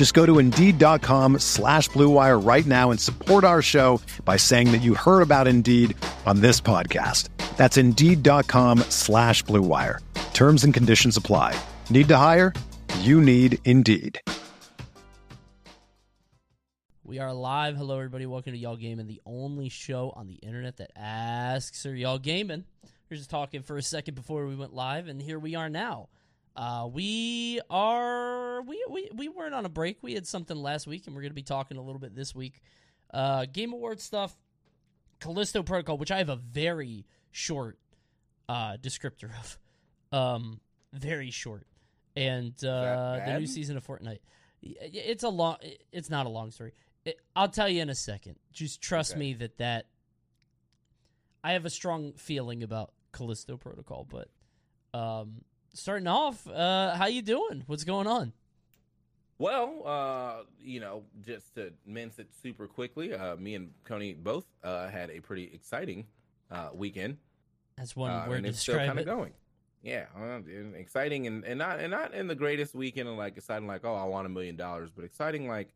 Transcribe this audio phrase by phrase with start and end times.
[0.00, 4.80] Just go to Indeed.com slash BlueWire right now and support our show by saying that
[4.80, 7.28] you heard about Indeed on this podcast.
[7.58, 9.98] That's Indeed.com slash BlueWire.
[10.32, 11.54] Terms and conditions apply.
[11.90, 12.54] Need to hire?
[13.00, 14.18] You need Indeed.
[17.04, 17.76] We are live.
[17.76, 18.24] Hello, everybody.
[18.24, 22.64] Welcome to Y'all Gaming, the only show on the internet that asks, Are y'all gaming?
[23.10, 25.68] We are just talking for a second before we went live, and here we are
[25.68, 26.08] now.
[26.56, 29.98] Uh, we are we, we we weren't on a break.
[30.02, 32.34] We had something last week, and we're going to be talking a little bit this
[32.34, 32.60] week.
[33.12, 34.36] Uh, Game Award stuff,
[35.20, 37.78] Callisto Protocol, which I have a very short
[38.48, 39.58] uh, descriptor of,
[40.12, 40.60] um,
[40.92, 41.66] very short,
[42.16, 44.20] and uh, the new season of Fortnite.
[44.62, 45.56] It's a long.
[45.92, 46.72] It's not a long story.
[47.04, 48.36] It, I'll tell you in a second.
[48.52, 49.20] Just trust okay.
[49.20, 49.86] me that that
[51.42, 54.28] I have a strong feeling about Callisto Protocol, but
[54.98, 55.42] um,
[55.74, 57.64] starting off, uh, how you doing?
[57.66, 58.32] What's going on?
[59.38, 64.44] Well, uh, you know, just to mince it super quickly, uh, me and Coney both
[64.62, 66.06] uh, had a pretty exciting
[66.50, 67.16] uh, weekend.
[67.78, 69.32] That's one uh, word and to it's still kind of going.
[69.82, 73.38] Yeah, uh, and exciting and, and not and not in the greatest weekend and like
[73.38, 75.72] exciting like oh I want a million dollars, but exciting like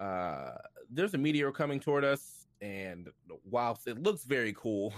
[0.00, 0.54] uh,
[0.90, 3.08] there's a meteor coming toward us, and
[3.48, 4.92] whilst it looks very cool,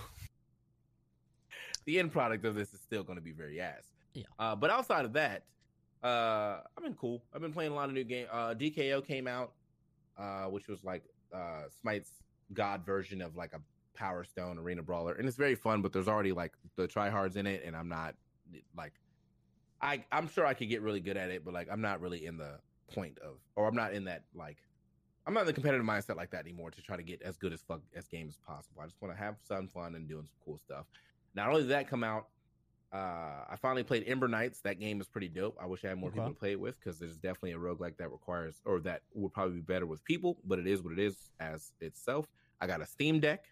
[1.85, 3.85] the end product of this is still going to be very ass.
[4.15, 4.25] Yeah.
[4.39, 5.45] Uh, but outside of that,
[6.03, 7.23] uh, I've been cool.
[7.35, 8.27] I've been playing a lot of new game.
[8.31, 9.53] Uh, DKO came out,
[10.19, 12.11] uh, which was like uh, Smite's
[12.53, 13.61] God version of like a
[13.95, 15.83] Power Stone arena brawler, and it's very fun.
[15.83, 18.15] But there's already like the tryhards in it, and I'm not
[18.77, 18.95] like
[19.81, 22.27] I I'm sure I could get really good at it, but like I'm not really
[22.27, 22.59] in the
[22.93, 24.59] point of, or I'm not in that like
[25.27, 27.53] I'm not in the competitive mindset like that anymore to try to get as good
[27.53, 28.81] as fuck as game as possible.
[28.81, 30.87] I just want to have some fun and doing some cool stuff.
[31.35, 32.29] Not only did that come out,
[32.93, 34.61] uh, I finally played Ember Knights.
[34.61, 35.57] That game is pretty dope.
[35.61, 36.19] I wish I had more okay.
[36.19, 39.33] people to play it with because there's definitely a roguelike that requires or that would
[39.33, 42.27] probably be better with people, but it is what it is as itself.
[42.61, 43.45] I got a Steam Deck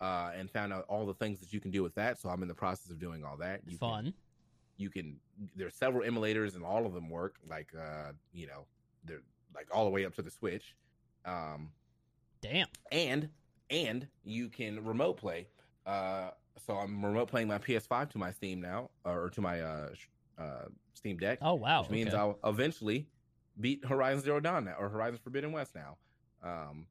[0.00, 2.20] uh, and found out all the things that you can do with that.
[2.20, 3.60] So I'm in the process of doing all that.
[3.66, 4.04] You Fun.
[4.04, 4.14] Can,
[4.76, 5.16] you can.
[5.54, 7.36] There's several emulators and all of them work.
[7.48, 8.66] Like uh, you know,
[9.04, 9.22] they're
[9.54, 10.74] like all the way up to the Switch.
[11.24, 11.70] Um,
[12.42, 12.66] Damn.
[12.90, 13.28] And
[13.70, 15.48] and you can remote play.
[15.86, 16.30] Uh,
[16.66, 19.88] so I'm remote playing my PS5 to my Steam now, or to my uh,
[20.38, 21.38] uh, Steam Deck.
[21.42, 21.82] Oh wow!
[21.82, 22.16] Which means okay.
[22.16, 23.06] I'll eventually
[23.60, 25.96] beat Horizon Zero Dawn now, or Horizon Forbidden West now.
[26.42, 26.86] Um,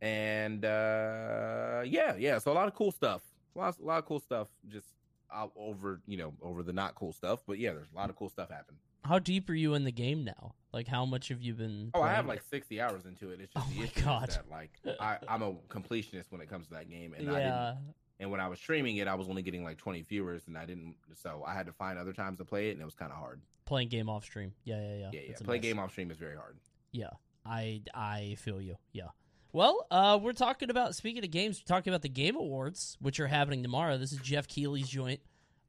[0.00, 2.38] and uh, yeah, yeah.
[2.38, 3.22] So a lot of cool stuff.
[3.56, 4.48] A lot, a lot of cool stuff.
[4.68, 4.86] Just
[5.32, 7.40] out over, you know, over the not cool stuff.
[7.46, 8.80] But yeah, there's a lot of cool stuff happening.
[9.04, 10.54] How deep are you in the game now?
[10.72, 11.90] Like, how much have you been?
[11.94, 13.40] Oh, I have like sixty hours into it.
[13.40, 14.30] It's just oh the my issue God.
[14.30, 17.94] that like I, I'm a completionist when it comes to that game, and I didn't.
[18.20, 20.64] And when I was streaming it, I was only getting like 20 viewers, and I
[20.66, 20.94] didn't.
[21.14, 23.18] So I had to find other times to play it, and it was kind of
[23.18, 23.40] hard.
[23.66, 24.52] Playing game off stream.
[24.64, 25.10] Yeah, yeah, yeah.
[25.12, 25.20] Yeah, yeah.
[25.28, 26.58] That's a Play game off stream is very hard.
[26.92, 27.10] Yeah,
[27.44, 28.76] I I feel you.
[28.92, 29.08] Yeah.
[29.52, 33.20] Well, uh, we're talking about speaking of games, we're talking about the Game Awards, which
[33.20, 33.96] are happening tomorrow.
[33.98, 35.20] This is Geoff Keighley's joint.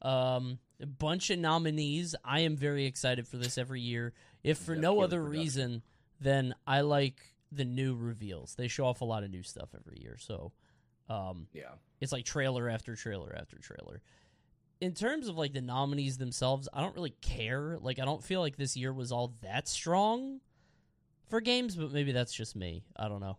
[0.02, 2.16] Um, a bunch of nominees.
[2.24, 4.14] I am very excited for this every year.
[4.44, 5.40] If for Geoff no Keighley other production.
[5.40, 5.82] reason
[6.20, 8.56] than I like the new reveals.
[8.56, 10.18] They show off a lot of new stuff every year.
[10.20, 10.52] So,
[11.10, 11.72] um, Yeah.
[12.02, 14.02] it's like trailer after trailer after trailer.
[14.82, 17.78] In terms of like the nominees themselves, I don't really care.
[17.80, 20.42] Like I don't feel like this year was all that strong
[21.30, 22.84] for games, but maybe that's just me.
[22.96, 23.38] I don't know.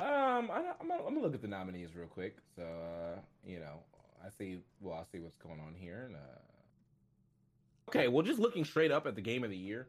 [0.00, 2.36] Um, I, I'm gonna, I'm gonna look at the nominees real quick.
[2.56, 3.80] So, uh, you know,
[4.24, 4.58] I see.
[4.80, 6.04] Well, I'll see what's going on here.
[6.06, 7.88] And, uh...
[7.88, 9.88] okay, well, just looking straight up at the game of the year.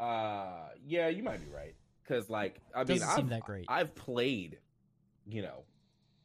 [0.00, 1.74] Uh, yeah, you might be right.
[2.02, 3.66] Because, like, I mean, Doesn't seem I've, that great.
[3.68, 4.58] I've played,
[5.28, 5.64] you know,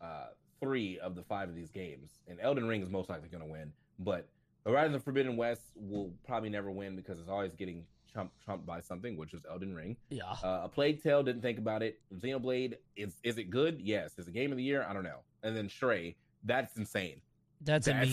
[0.02, 0.28] uh,
[0.60, 3.50] three of the five of these games, and Elden Ring is most likely going to
[3.50, 3.72] win.
[4.00, 4.28] But
[4.66, 8.82] Horizon of Forbidden West will probably never win because it's always getting trumped, trumped by
[8.82, 9.96] something, which is Elden Ring.
[10.10, 10.24] Yeah.
[10.44, 12.00] Uh, a Plague Tale didn't think about it.
[12.16, 13.82] Xenoblade is is it good?
[13.82, 14.18] Yes.
[14.18, 14.86] Is it game of the year?
[14.88, 15.20] I don't know.
[15.44, 17.22] And then Stray, That's insane.
[17.62, 18.10] That's, a meme.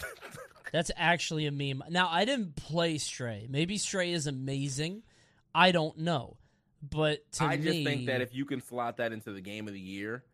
[0.72, 1.82] That's actually a meme.
[1.90, 3.46] Now, I didn't play Stray.
[3.50, 5.02] Maybe Stray is amazing.
[5.54, 6.36] I don't know.
[6.82, 9.74] But to I just think that if you can slot that into the game of
[9.74, 10.24] the year,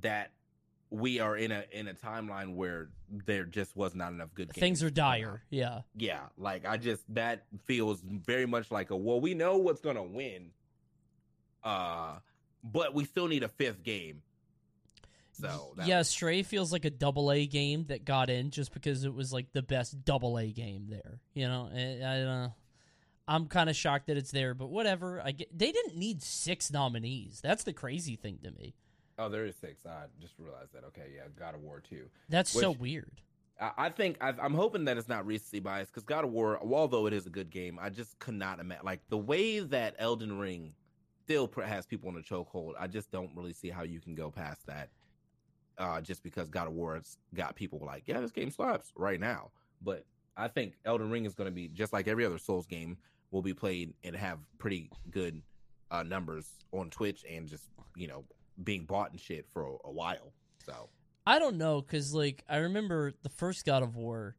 [0.00, 0.32] that
[0.90, 2.88] we are in a in a timeline where
[3.26, 4.60] there just was not enough good games.
[4.60, 5.18] things are to come out.
[5.20, 5.80] dire, yeah.
[5.96, 10.02] Yeah, like I just that feels very much like a well, we know what's gonna
[10.02, 10.50] win,
[11.62, 12.16] uh,
[12.64, 14.22] but we still need a fifth game.
[15.32, 19.04] So that- yeah, Stray feels like a double A game that got in just because
[19.04, 21.20] it was like the best double A game there.
[21.34, 22.54] You know, I, I don't know.
[23.30, 25.22] I'm kind of shocked that it's there, but whatever.
[25.24, 25.56] I get.
[25.56, 27.40] They didn't need six nominees.
[27.40, 28.74] That's the crazy thing to me.
[29.18, 29.86] oh, there is six.
[29.86, 30.82] I just realized that.
[30.88, 32.06] Okay, yeah, God of War two.
[32.28, 33.20] That's so weird.
[33.60, 36.58] I, I think I, I'm hoping that it's not recency bias because God of War,
[36.60, 39.94] although it is a good game, I just could not imagine like the way that
[40.00, 40.72] Elden Ring
[41.24, 42.72] still has people in a chokehold.
[42.80, 44.88] I just don't really see how you can go past that.
[45.78, 49.20] Uh, just because God of War has got people like, yeah, this game slaps right
[49.20, 49.50] now.
[49.80, 50.04] But
[50.36, 52.98] I think Elden Ring is going to be just like every other Souls game
[53.30, 55.42] will be played and have pretty good
[55.90, 57.64] uh, numbers on Twitch and just
[57.96, 58.24] you know
[58.62, 60.32] being bought and shit for a, a while.
[60.64, 60.88] So
[61.26, 64.36] I don't know because like I remember the first God of War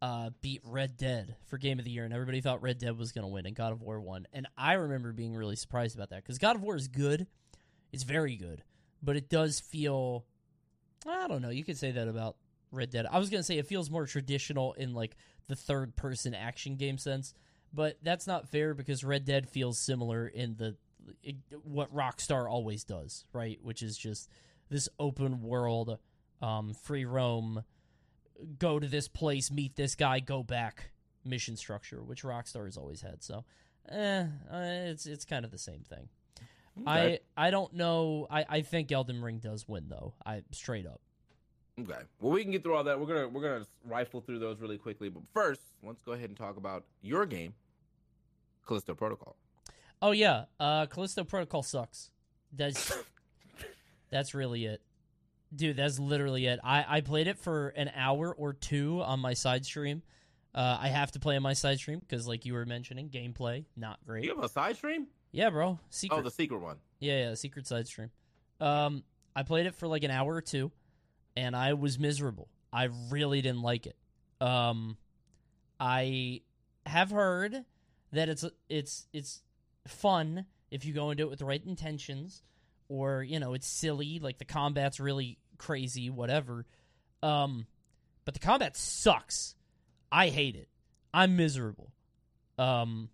[0.00, 3.12] uh, beat Red Dead for Game of the Year, and everybody thought Red Dead was
[3.12, 4.26] going to win, and God of War won.
[4.32, 7.26] And I remember being really surprised about that because God of War is good,
[7.92, 8.62] it's very good,
[9.02, 10.24] but it does feel
[11.06, 11.50] I don't know.
[11.50, 12.36] You could say that about
[12.70, 13.06] Red Dead.
[13.10, 15.16] I was going to say it feels more traditional in like
[15.48, 17.34] the third person action game sense,
[17.72, 20.76] but that's not fair because Red Dead feels similar in the
[21.22, 23.58] it, what Rockstar always does, right?
[23.62, 24.28] Which is just
[24.68, 25.98] this open world,
[26.42, 27.64] um, free roam,
[28.58, 30.90] go to this place, meet this guy, go back
[31.24, 33.22] mission structure, which Rockstar has always had.
[33.22, 33.44] So,
[33.88, 34.56] eh, uh,
[34.90, 36.08] it's it's kind of the same thing.
[36.86, 38.26] I I don't know.
[38.30, 40.14] I I think Elden Ring does win though.
[40.24, 41.00] I straight up.
[41.80, 42.00] Okay.
[42.20, 42.98] Well, we can get through all that.
[42.98, 45.08] We're gonna we're gonna rifle through those really quickly.
[45.08, 47.54] But first, let's go ahead and talk about your game,
[48.66, 49.36] Callisto Protocol.
[50.02, 52.10] Oh yeah, uh, Callisto Protocol sucks.
[52.52, 52.92] That's
[54.10, 54.80] that's really it,
[55.54, 55.76] dude.
[55.76, 56.58] That's literally it.
[56.64, 60.02] I I played it for an hour or two on my side stream.
[60.54, 63.66] Uh, I have to play on my side stream because, like you were mentioning, gameplay
[63.76, 64.24] not great.
[64.24, 65.06] You have a side stream?
[65.30, 65.78] Yeah, bro.
[65.90, 66.18] Secret.
[66.18, 66.78] Oh, the secret one.
[66.98, 68.10] Yeah, yeah, secret side stream.
[68.60, 69.04] Um,
[69.36, 70.72] I played it for like an hour or two,
[71.38, 72.48] and I was miserable.
[72.72, 73.96] I really didn't like it.
[74.40, 74.96] Um,
[75.78, 76.42] I
[76.84, 77.64] have heard
[78.12, 79.42] that it's it's it's
[79.86, 82.42] fun if you go into it with the right intentions,
[82.88, 86.66] or you know it's silly, like the combat's really crazy, whatever.
[87.22, 87.66] Um,
[88.24, 89.54] but the combat sucks.
[90.10, 90.68] I hate it.
[91.14, 91.92] I'm miserable.
[92.58, 93.10] Um,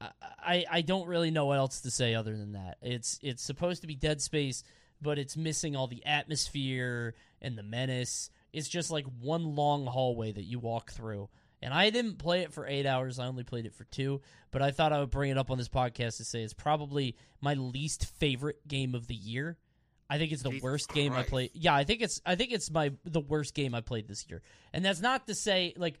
[0.00, 2.78] I, I I don't really know what else to say other than that.
[2.82, 4.62] It's it's supposed to be Dead Space,
[5.00, 8.30] but it's missing all the atmosphere and the menace.
[8.52, 11.28] It's just like one long hallway that you walk through.
[11.62, 13.18] And I didn't play it for eight hours.
[13.18, 14.22] I only played it for two.
[14.50, 17.16] But I thought I would bring it up on this podcast to say it's probably
[17.40, 19.58] my least favorite game of the year.
[20.08, 21.28] I think it's the Jesus worst game I Christ.
[21.30, 21.50] played.
[21.54, 24.42] Yeah, I think it's I think it's my the worst game I played this year.
[24.72, 26.00] And that's not to say like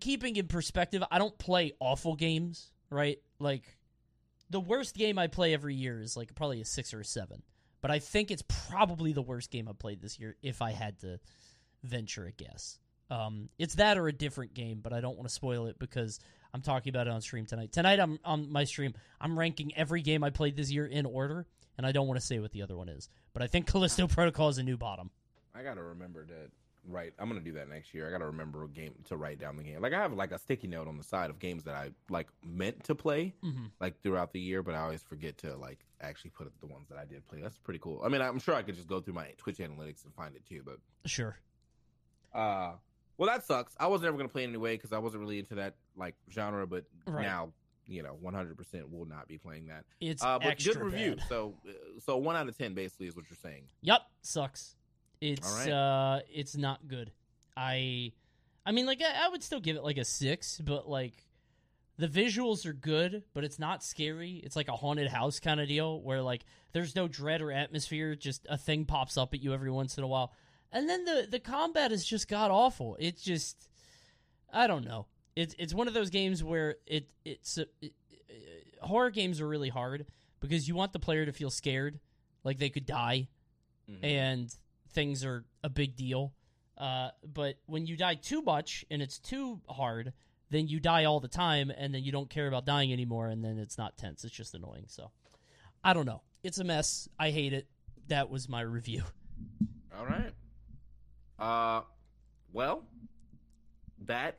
[0.00, 3.18] keeping in perspective, I don't play awful games, right?
[3.38, 3.78] Like
[4.50, 7.42] the worst game I play every year is like probably a 6 or a 7.
[7.80, 10.98] But I think it's probably the worst game I've played this year if I had
[11.00, 11.20] to
[11.82, 12.78] venture a guess.
[13.10, 16.20] Um, it's that or a different game, but I don't want to spoil it because
[16.52, 17.72] I'm talking about it on stream tonight.
[17.72, 18.94] Tonight, I'm on my stream.
[19.20, 22.26] I'm ranking every game I played this year in order, and I don't want to
[22.26, 23.08] say what the other one is.
[23.32, 25.10] But I think Callisto Protocol is a new bottom.
[25.54, 26.34] I gotta remember to
[26.88, 27.12] write.
[27.18, 28.06] I'm gonna do that next year.
[28.08, 29.80] I gotta remember a game to write down the game.
[29.80, 32.28] Like I have like a sticky note on the side of games that I like
[32.44, 36.30] meant to play hmm like throughout the year, but I always forget to like actually
[36.30, 37.40] put the ones that I did play.
[37.40, 38.02] That's pretty cool.
[38.04, 40.44] I mean, I'm sure I could just go through my Twitch analytics and find it
[40.46, 41.36] too, but Sure.
[42.34, 42.72] Uh,
[43.16, 43.74] well, that sucks.
[43.78, 46.66] I was never gonna play it anyway because I wasn't really into that like genre.
[46.66, 47.22] But Right.
[47.22, 47.52] now,
[47.86, 49.84] you know, 100 percent will not be playing that.
[50.00, 51.16] It's Uh, but good review.
[51.16, 51.24] bad.
[51.28, 53.64] So, uh, so one out of ten basically is what you're saying.
[53.80, 54.76] Yep, sucks.
[55.20, 55.70] It's right.
[55.70, 57.12] uh it's not good.
[57.56, 58.12] I
[58.64, 61.24] I mean like I, I would still give it like a 6, but like
[61.96, 64.40] the visuals are good, but it's not scary.
[64.44, 68.14] It's like a haunted house kind of deal where like there's no dread or atmosphere,
[68.14, 70.32] just a thing pops up at you every once in a while.
[70.70, 72.96] And then the the combat is just god awful.
[73.00, 73.68] It's just
[74.52, 75.06] I don't know.
[75.34, 77.92] It's it's one of those games where it it's it, it,
[78.80, 80.06] horror games are really hard
[80.40, 81.98] because you want the player to feel scared,
[82.44, 83.28] like they could die
[83.90, 84.04] Mhm.
[84.04, 84.54] and
[84.92, 86.32] things are a big deal.
[86.76, 90.12] Uh, but when you die too much and it's too hard,
[90.50, 93.44] then you die all the time, and then you don't care about dying anymore, and
[93.44, 94.24] then it's not tense.
[94.24, 94.84] It's just annoying.
[94.86, 95.10] So,
[95.84, 96.22] I don't know.
[96.42, 97.08] It's a mess.
[97.18, 97.66] I hate it.
[98.06, 99.02] That was my review.
[99.98, 100.32] All right.
[101.38, 101.82] Uh,
[102.52, 102.84] well,
[104.06, 104.38] that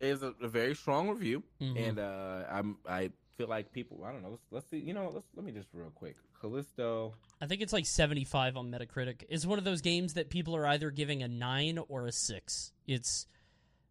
[0.00, 1.88] is a, a very strong review, Mhm.
[1.88, 4.04] and uh, I'm I feel like people.
[4.04, 4.30] I don't know.
[4.30, 4.78] Let's, let's see.
[4.78, 6.16] You know, let's let me just real quick.
[6.40, 7.14] Callisto.
[7.40, 9.24] I think it's like 75 on Metacritic.
[9.28, 12.72] It's one of those games that people are either giving a 9 or a 6.
[12.86, 13.26] It's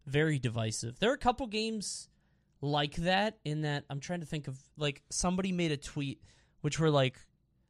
[0.06, 0.98] very divisive.
[0.98, 2.08] There are a couple games
[2.60, 6.22] like that in that I'm trying to think of like somebody made a tweet
[6.60, 7.16] which were like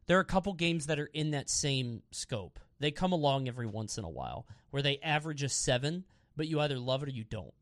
[0.06, 2.58] there are a couple games that are in that same scope.
[2.80, 6.04] They come along every once in a while where they average a 7,
[6.36, 7.54] but you either love it or you don't.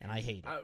[0.00, 0.48] And I hate it.
[0.48, 0.60] I,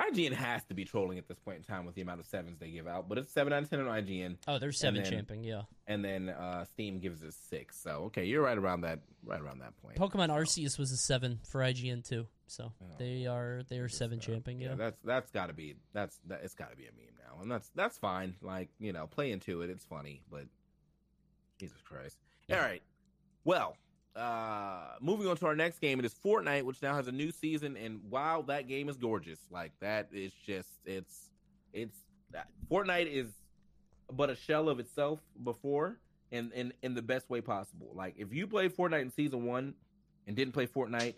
[0.00, 2.58] IGN has to be trolling at this point in time with the amount of sevens
[2.58, 5.10] they give out, but it's seven out of ten on IGN, Oh, there's 7 then-
[5.12, 5.62] champing, yeah.
[5.86, 7.80] and then uh, Steam gives it six.
[7.82, 9.96] So okay, you're right around that, right around that point.
[9.98, 12.26] Pokemon So, Arceus was a 7 for IGN too.
[12.46, 14.74] So, Oh, they are they are 7 uh, champing, yeah.
[14.76, 17.50] that's that's got to be that's that it's got to be a meme now, and
[17.50, 18.34] that's that's fine.
[18.42, 20.44] Like you know, play into it, it's funny, but
[21.58, 22.16] Jesus Christ.
[22.48, 22.56] Yeah.
[22.56, 22.82] All right,
[23.44, 23.76] well,
[24.16, 27.30] uh, moving on to our next game, it is Fortnite, which now has a new
[27.30, 29.38] season, and wow, that game is gorgeous.
[29.50, 31.30] Like that is just it's
[31.72, 31.96] it's
[32.70, 33.28] Fortnite is
[34.12, 35.98] but a shell of itself before,
[36.32, 37.92] and in in the best way possible.
[37.94, 39.74] Like if you played Fortnite in season one
[40.26, 41.14] and didn't play Fortnite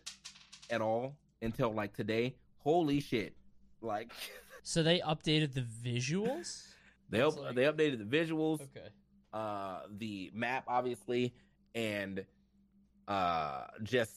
[0.71, 3.35] at all until like today, holy shit!
[3.81, 4.13] Like
[4.63, 6.67] So they updated the visuals?
[7.11, 8.89] they up, like- they updated the visuals, Okay.
[9.33, 11.35] uh, the map obviously,
[11.75, 12.25] and
[13.09, 14.17] uh, just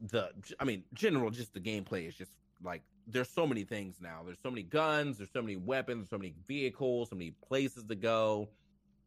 [0.00, 4.22] the I mean general just the gameplay is just like there's so many things now.
[4.24, 7.94] There's so many guns, there's so many weapons, so many vehicles, so many places to
[7.94, 8.48] go,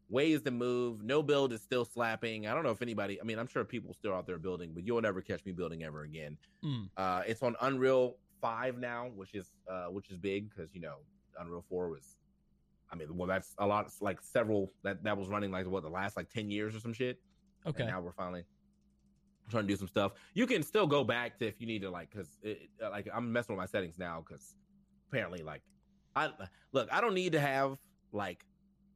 [0.09, 1.03] ways to move.
[1.03, 2.47] No build is still slapping.
[2.47, 3.19] I don't know if anybody.
[3.19, 5.83] I mean, I'm sure people still out there building, but you'll never catch me building
[5.83, 6.37] ever again.
[6.63, 6.89] Mm.
[6.95, 10.97] Uh, it's on Unreal Five now, which is uh, which is big because you know
[11.39, 12.17] Unreal Four was.
[12.89, 13.91] I mean, well, that's a lot.
[13.99, 16.93] Like several that that was running like what the last like ten years or some
[16.93, 17.19] shit.
[17.65, 17.83] Okay.
[17.83, 18.43] And now we're finally
[19.49, 20.13] trying to do some stuff.
[20.33, 22.37] You can still go back to if you need to, like, because
[22.81, 24.55] like I'm messing with my settings now because
[25.09, 25.61] apparently, like,
[26.15, 26.31] I
[26.71, 27.77] look, I don't need to have
[28.11, 28.43] like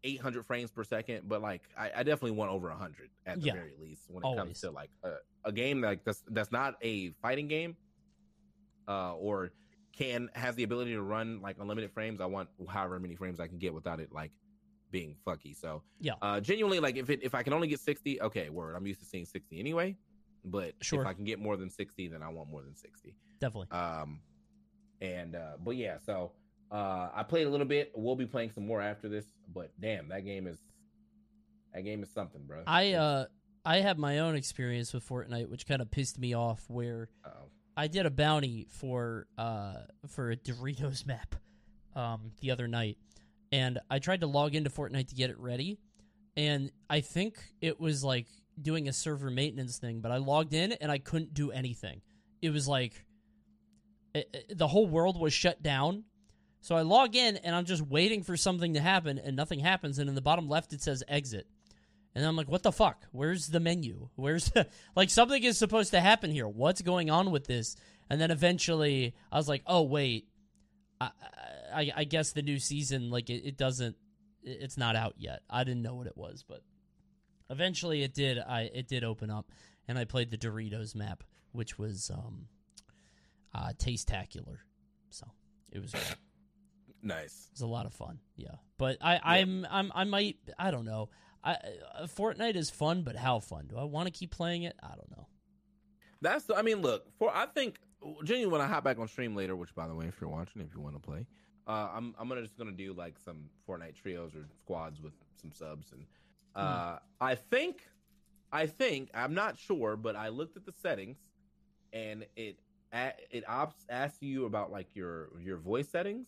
[0.03, 3.53] 800 frames per second, but like I, I definitely want over 100 at the Yeah.
[3.53, 4.39] very least when it Always.
[4.39, 5.12] comes to like a,
[5.46, 7.75] a game like that's that's not a fighting game,
[8.88, 9.51] uh, or
[9.96, 12.22] can has the ability to run like unlimited frames.
[12.22, 14.31] I want however many frames I can get without it like
[14.89, 15.55] being fucky.
[15.55, 16.13] So Yeah.
[16.22, 18.75] uh, genuinely like if it if I can only get 60, okay, word.
[18.75, 19.96] I'm used to seeing 60 anyway.
[20.44, 21.02] But Sure.
[21.02, 23.16] if I can get more than 60, then I want more than 60.
[23.40, 23.78] Definitely.
[23.78, 24.22] Um,
[25.02, 26.32] and uh, but yeah, so
[26.72, 27.92] uh, I played a little bit.
[27.96, 29.26] We'll be playing some more after this.
[29.54, 30.58] But damn, that game is
[31.74, 32.64] that game is something, bro.
[32.68, 33.26] I uh
[33.64, 37.30] I have my own experience with Fortnite which kind of pissed me off where uh
[37.78, 39.76] I did a bounty for uh
[40.08, 41.36] for a Doritos map
[41.96, 42.98] um the other night
[43.52, 45.80] and I tried to log into Fortnite to get it ready
[46.38, 48.28] and I think it was like
[48.63, 52.01] doing a server maintenance thing but I logged in and I couldn't do anything.
[52.41, 53.06] It was like
[54.13, 56.03] it, it- the whole world was shut down.
[56.63, 59.98] So I log in and I'm just waiting for something to happen and nothing happens
[59.98, 61.48] and in the bottom left it says exit.
[62.13, 63.06] And I'm like, what the fuck?
[63.13, 64.10] Where's the menu?
[64.15, 66.48] Where's the, like something is supposed to happen here?
[66.48, 67.75] What's going on with this?
[68.10, 70.27] And then eventually, I was like, oh wait,
[71.00, 71.10] I
[71.74, 73.96] I, I guess the new season like it, it doesn't,
[74.44, 75.41] it's not out yet.
[75.50, 76.62] I didn't know what it was, but
[77.51, 78.39] eventually it did.
[78.39, 79.51] I it did open up,
[79.88, 82.48] and I played the Doritos map, which was um,
[83.53, 84.58] uh, tastacular.
[85.10, 85.27] So
[85.72, 86.17] it was it
[87.03, 87.50] nice.
[87.51, 88.20] was a lot of fun.
[88.36, 91.10] Yeah, but I I'm I'm I might I don't know.
[91.43, 93.67] I uh, Fortnite is fun, but how fun?
[93.67, 94.75] Do I want to keep playing it?
[94.81, 95.27] I don't know.
[96.22, 97.79] That's I mean, look for I think
[98.24, 100.62] genuinely when I hop back on stream later, which by the way, if you're watching,
[100.62, 101.25] if you want to play,
[101.67, 105.51] uh, I'm I'm gonna just gonna do like some Fortnite trios or squads with some
[105.51, 106.05] subs, and
[106.55, 107.81] uh, I think
[108.51, 111.17] I think I'm not sure, but I looked at the settings,
[111.93, 112.58] and it
[113.31, 116.27] it ops asks you about like your your voice settings,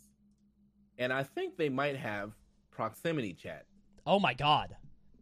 [0.97, 2.33] and I think they might have
[2.71, 3.65] proximity chat
[4.05, 4.75] Oh my god.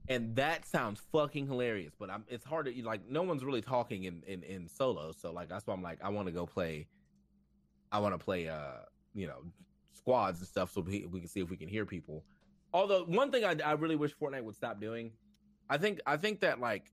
[0.08, 1.94] and that sounds fucking hilarious.
[1.98, 5.32] But I'm it's hard to like no one's really talking in in in solo, so
[5.32, 6.88] like that's why I'm like I want to go play.
[7.92, 9.44] I want to play uh you know
[9.94, 12.24] squads and stuff so we, we can see if we can hear people.
[12.74, 15.12] Although one thing I, I really wish Fortnite would stop doing,
[15.70, 16.92] I think I think that like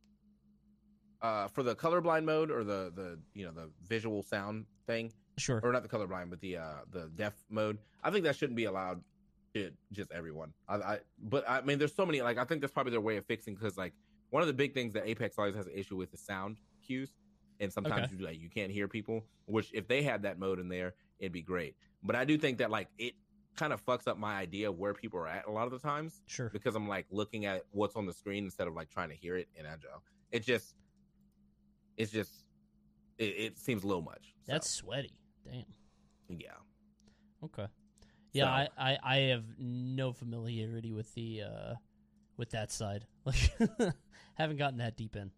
[1.23, 5.61] uh for the colorblind mode or the the you know the visual sound thing Sure.
[5.62, 7.78] or not the colorblind, but the uh the deaf mode.
[8.02, 9.00] I think that shouldn't be allowed
[9.54, 10.52] to just everyone.
[10.68, 12.23] I, I but I mean, there's so many.
[12.23, 13.92] Like I think that's probably their way of fixing because like
[14.30, 17.11] one of the big things that Apex always has an issue with is sound cues,
[17.61, 18.14] and sometimes Okay.
[18.18, 19.25] you like you can't hear people.
[19.47, 21.76] Which if they had that mode in there, it'd be great.
[22.02, 23.14] But I do think that like it
[23.58, 25.78] kind of fucks up my idea of where people are at a lot of the
[25.78, 26.48] times Sure.
[26.50, 29.36] because I'm like looking at what's on the screen instead of like trying to hear
[29.36, 29.48] it.
[29.56, 29.74] in I,
[30.30, 30.74] it just
[31.96, 32.32] it's just
[33.18, 34.34] it, it seems a little much.
[34.46, 35.20] So, That's sweaty.
[35.44, 35.64] Damn.
[36.28, 36.52] yeah.
[37.44, 37.66] Okay.
[38.32, 41.74] Yeah, So- I, I, I have no familiarity with the uh
[42.36, 43.04] with that side.
[43.24, 43.52] Like
[44.34, 45.30] haven't gotten that deep in.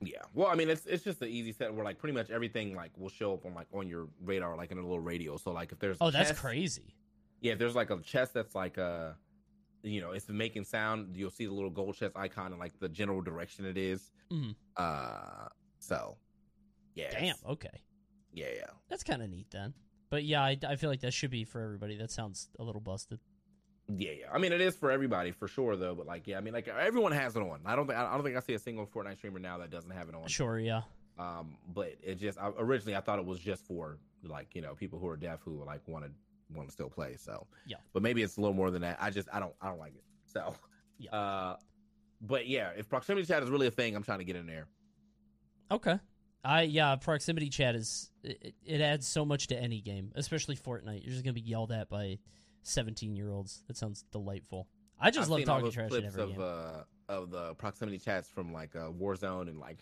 [0.00, 0.22] Yeah.
[0.34, 2.92] Well, I mean, it's it's just the easy set where like pretty much everything like
[2.96, 5.36] will show up on like on your radar like in a little radio.
[5.36, 6.94] So like if there's Oh, that's crazy.
[7.40, 9.12] Yeah, if there's like a chest that's like uh
[9.82, 12.88] you know, it's making sound, you'll see the little gold chest icon and like the
[12.88, 14.10] general direction it is.
[14.30, 14.54] Mhm.
[14.76, 16.16] Uh so
[16.94, 17.10] yeah.
[17.10, 17.36] Damn.
[17.46, 17.82] Okay.
[18.32, 18.70] Yeah, yeah.
[18.88, 19.74] That's kind of neat then.
[20.08, 21.96] But yeah, I, I feel like that should be for everybody.
[21.96, 23.18] That sounds a little busted.
[23.88, 24.26] Yeah, yeah.
[24.32, 25.94] I mean, it is for everybody for sure, though.
[25.94, 27.60] But like, yeah, I mean, like everyone has it on.
[27.64, 29.90] I don't think I don't think I see a single Fortnite streamer now that doesn't
[29.90, 30.26] have it on.
[30.28, 30.58] Sure.
[30.58, 30.82] Yeah.
[31.18, 34.74] Um, but it just I, originally I thought it was just for like you know
[34.74, 36.10] people who are deaf who like want to
[36.54, 37.16] want to still play.
[37.16, 37.76] So Yeah.
[37.92, 38.98] but maybe it's a little more than that.
[39.00, 40.04] I just I don't I don't like it.
[40.26, 40.54] So
[40.98, 41.10] Yeah.
[41.10, 41.56] Uh,
[42.22, 44.68] but yeah, if proximity chat is really a thing, I'm trying to get in there.
[45.70, 45.98] Okay.
[46.44, 51.02] I yeah, proximity chat is it, it adds so much to any game, especially Fortnite.
[51.02, 52.18] You're just gonna be yelled at by
[52.62, 53.62] 17 year olds.
[53.66, 54.68] That sounds delightful.
[55.00, 56.40] I just I've love talking trash in every of game.
[56.40, 59.78] uh of the proximity chats from like uh, Warzone and like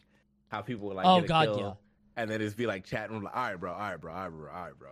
[0.49, 2.21] how people would like Oh, God, kill, yeah.
[2.23, 4.29] and then just be like chatting like, all right, bro, all right, bro, all right,
[4.31, 4.91] bro, all right, bro.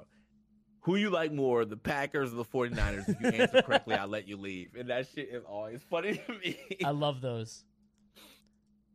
[0.82, 3.08] Who you like more, the Packers or the 49ers?
[3.08, 4.74] If you answer correctly, I'll let you leave.
[4.76, 6.58] And that shit is always funny to me.
[6.84, 7.64] I love those.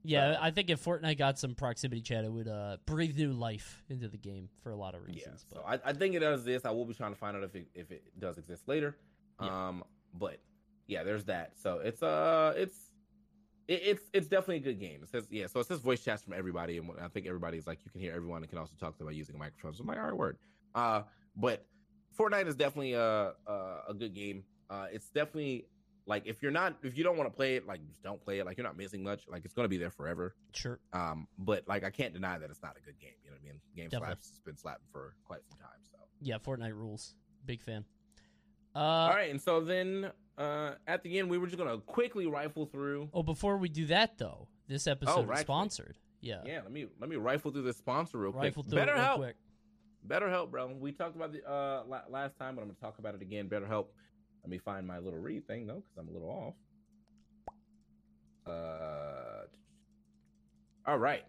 [0.04, 3.84] Yeah, I think if Fortnite got some proximity chat, it would uh, breathe new life
[3.90, 5.24] into the game for a lot of reasons.
[5.26, 5.46] yeah, reasons.
[5.54, 6.66] so I, I think it does this.
[6.66, 8.98] I will be trying to find out if it, if it does exist later.
[9.42, 9.68] Yeah.
[9.68, 10.40] Um, but
[10.88, 11.54] yeah, there's that.
[11.62, 12.78] So it's uh, it's
[13.68, 15.04] it, it's it's definitely a good game.
[15.04, 17.80] It says yeah, so it says voice chats from everybody, and I think everybody's like
[17.84, 19.74] you can hear everyone and can also talk to them by using a microphone.
[19.74, 20.38] So I'm like, all right, word.
[20.74, 21.02] Uh,
[21.36, 21.66] but
[22.18, 24.44] Fortnite is definitely a a, a good game.
[24.70, 25.68] Uh, it's definitely
[26.06, 28.40] like if you're not if you don't want to play it, like just don't play
[28.40, 28.46] it.
[28.46, 29.22] Like you're not missing much.
[29.28, 30.36] Like it's gonna be there forever.
[30.54, 30.80] sure.
[30.94, 33.12] Um, but like I can't deny that it's not a good game.
[33.24, 33.62] You know what I mean?
[33.76, 34.08] Game Definitely.
[34.08, 35.80] slaps has been slapping for quite some time.
[35.92, 35.98] So.
[36.22, 37.14] Yeah, Fortnite rules.
[37.46, 37.86] Big fan.
[38.76, 42.28] Uh, All right, and so then uh, at the end, we were just gonna quickly
[42.28, 43.10] rifle through.
[43.14, 45.40] Oh, before we do that though, this episode is right.
[45.40, 45.98] sponsored.
[46.22, 46.42] Yeah.
[46.46, 48.74] Yeah, let me let me rifle through this sponsor real Rifle quick.
[48.74, 49.36] through BetterHelp, quick.
[50.06, 50.68] BetterHelp, bro.
[50.80, 53.48] We talked about the uh la- last time, but I'm gonna talk about it again.
[53.50, 53.88] BetterHelp.
[54.44, 56.54] Let me find my little read thing though, because I'm a little off.
[58.48, 59.46] Uh,
[60.86, 61.26] all right.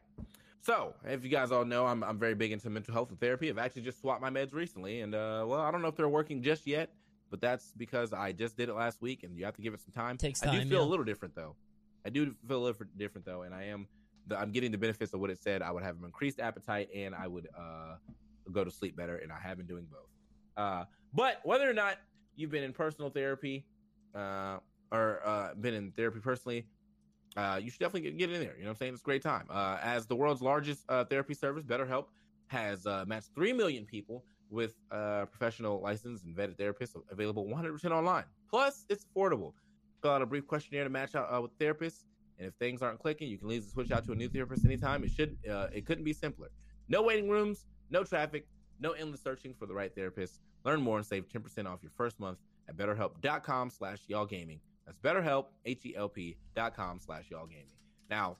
[0.61, 3.49] So, if you guys all know, I'm I'm very big into mental health and therapy.
[3.49, 6.09] I've actually just swapped my meds recently, and uh, well, I don't know if they're
[6.09, 6.91] working just yet,
[7.31, 9.81] but that's because I just did it last week, and you have to give it
[9.81, 10.17] some time.
[10.17, 10.51] Takes time.
[10.51, 10.85] I do feel yeah.
[10.85, 11.57] a little different though.
[12.05, 13.89] I do feel a little different though, and I am
[14.27, 15.63] the, I'm getting the benefits of what it said.
[15.63, 17.97] I would have an increased appetite, and I would uh,
[18.53, 20.09] go to sleep better, and I have been doing both.
[20.59, 20.85] Uh,
[21.15, 21.99] but whether or not
[22.37, 23.65] you've been in personal therapy
[24.15, 24.59] uh,
[24.91, 26.67] or uh, been in therapy personally,
[27.37, 28.57] uh, you should definitely get, get in there.
[28.57, 28.93] You know what I'm saying?
[28.95, 29.47] It's a great time.
[29.49, 32.07] Uh, as the world's largest uh, therapy service, BetterHelp
[32.49, 38.25] has matched 3 million people with professional licensed and vetted therapists available 100% online.
[38.51, 39.53] Plus, it's affordable.
[40.01, 42.05] Fill out a brief questionnaire to match out with therapists.
[42.39, 45.05] And if things aren't clicking, you can easily switch out to a new therapist anytime.
[45.05, 46.49] It should, it couldn't be simpler.
[46.89, 48.47] No waiting rooms, no traffic,
[48.81, 50.41] no endless searching for the right therapist.
[50.65, 54.61] Learn more and save 10% off your first month at betterhelp.com slash y'all gaming.
[54.87, 57.67] That's betterhelp, H-E-L-P dot com slash y'all gaming.
[58.11, 58.37] Now,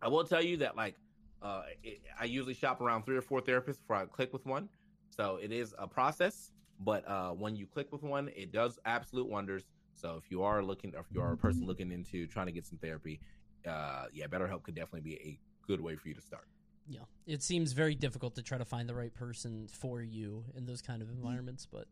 [0.00, 0.96] I will tell you that like
[1.42, 4.68] uh, it, I usually shop around three or four therapists before I click with one.
[5.10, 9.28] So it is a process, but uh, when you click with one, it does absolute
[9.28, 9.64] wonders.
[9.94, 12.66] So if you are looking, if you are a person looking into trying to get
[12.66, 13.20] some therapy,
[13.66, 16.46] uh, yeah, BetterHelp could definitely be a good way for you to start.
[16.88, 20.66] Yeah, it seems very difficult to try to find the right person for you in
[20.66, 21.86] those kind of environments, but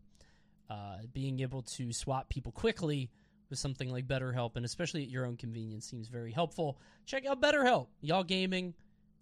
[0.70, 3.10] uh, being able to swap people quickly
[3.50, 6.78] with something like BetterHelp, and especially at your own convenience, seems very helpful.
[7.06, 8.74] Check out BetterHelp, y'all gaming,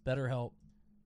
[0.07, 0.53] BetterHelp.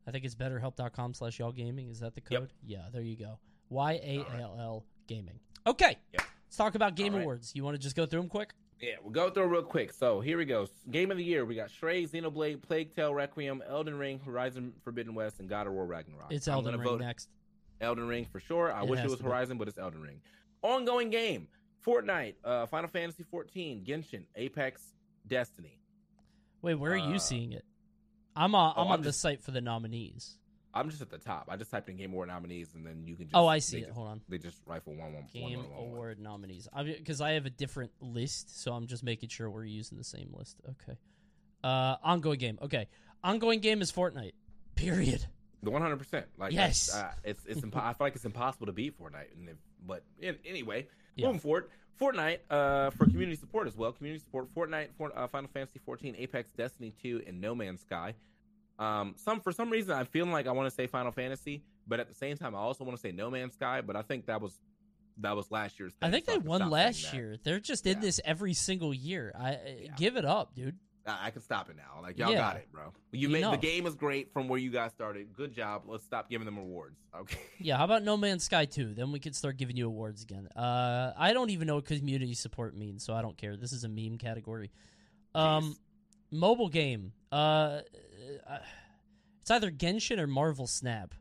[0.07, 1.88] I think it's BetterHelp.com slash y'all gaming.
[1.88, 2.40] Is that the Yep.
[2.40, 2.52] code?
[2.64, 3.38] Yeah, there you go.
[3.70, 5.40] Y A L L gaming.
[5.66, 6.22] Okay, Yep.
[6.46, 7.22] let's talk about Game right.
[7.22, 7.52] Awards.
[7.55, 8.52] You want to just go through them quick?
[8.80, 9.92] Yeah, we'll go through real quick.
[9.92, 10.66] So here we go.
[10.90, 11.44] Game of the year.
[11.46, 15.72] We got Stray, Xenoblade, Plague Tale, Requiem, Elden Ring, Horizon Forbidden West, and God of
[15.72, 16.30] War Ragnarok.
[16.30, 17.30] It's Elden Ring vote next.
[17.80, 18.72] Elden Ring for sure.
[18.72, 19.24] I It wish it was be.
[19.24, 20.20] Horizon, but it's Elden Ring.
[20.62, 21.48] Ongoing game:
[21.86, 24.82] Fortnite, uh, Final Fantasy 14, Genshin, Apex,
[25.26, 25.78] Destiny.
[26.60, 27.64] Wait, where are Uh, you seeing it?
[28.34, 30.36] I'm on, oh, I'm I'm on the site for the nominees.
[30.76, 31.46] I'm just at the top.
[31.48, 33.26] I just typed in Game Award nominees, and then you can.
[33.26, 33.86] just Oh, I see it.
[33.86, 34.20] Just, Hold on.
[34.28, 35.86] They just rifle one, one, one, Game one, one, one.
[35.88, 36.68] Award nominees.
[36.84, 40.32] Because I have a different list, so I'm just making sure we're using the same
[40.36, 40.56] list.
[40.68, 40.98] Okay.
[41.64, 42.58] Uh, ongoing game.
[42.62, 42.88] Okay.
[43.24, 44.32] Ongoing game is Fortnite.
[44.74, 45.24] Period.
[45.62, 45.96] The 100.
[45.96, 46.94] percent Like Yes.
[46.94, 47.60] uh, it's it's.
[47.62, 49.32] Impo- I feel like it's impossible to beat Fortnite.
[49.36, 50.86] And if, but in, anyway,
[51.16, 51.26] Yeah.
[51.26, 53.90] moving forward, Fortnite uh, for community support as well.
[53.92, 58.14] Community support: Fortnite, for, uh, Final Fantasy 14, Apex, Destiny 2, and No Man's Sky.
[58.78, 61.98] Um, some for some reason I feel like I want to say Final Fantasy, but
[62.00, 63.80] at the same time I also want to say No Man's Sky.
[63.80, 64.58] But I think that was
[65.18, 65.94] that was last year's.
[66.02, 67.36] I think so they can won last year.
[67.42, 68.00] They're just in Yeah.
[68.00, 69.32] this every single year.
[69.38, 69.52] I
[69.84, 69.94] Yeah.
[69.96, 70.76] give it up, dude.
[71.06, 72.02] I I can stop it now.
[72.02, 72.36] Like y'all Yeah.
[72.38, 72.92] got it, bro.
[73.12, 75.32] You made the game is great from where you guys started.
[75.32, 75.84] Good job.
[75.86, 76.98] Let's stop giving them awards.
[77.18, 77.38] Okay.
[77.58, 78.92] Yeah, how about No Man's Sky 2?
[78.92, 80.48] Then we could start giving you awards again.
[80.54, 83.56] Uh, I don't even know what community support means, so I don't care.
[83.56, 84.70] This is a meme category.
[85.34, 85.76] Um.
[86.30, 87.12] Mobile game.
[87.32, 87.80] Uh,
[88.48, 88.58] uh,
[89.40, 91.14] it's either Genshin or Marvel Snap.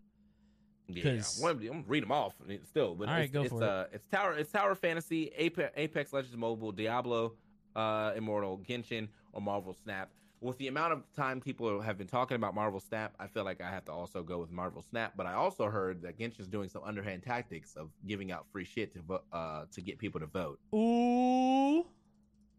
[0.87, 3.67] Yeah, I'm gonna read them off still, but All right, it's, go it's, for it.
[3.67, 7.33] uh, it's Tower, it's Tower Fantasy, Apex, Apex Legends Mobile, Diablo,
[7.75, 10.11] uh, Immortal, Genshin, or Marvel Snap.
[10.41, 13.61] With the amount of time people have been talking about Marvel Snap, I feel like
[13.61, 15.13] I have to also go with Marvel Snap.
[15.17, 18.93] But I also heard that Genshin's doing some underhand tactics of giving out free shit
[18.93, 20.59] to vo- uh to get people to vote.
[20.75, 21.83] Ooh.